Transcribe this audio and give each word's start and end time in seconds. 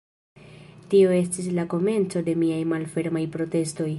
Tio 0.93 1.11
estis 1.17 1.51
la 1.59 1.67
komenco 1.75 2.25
de 2.31 2.37
miaj 2.45 2.59
malfermaj 2.75 3.25
protestoj. 3.37 3.89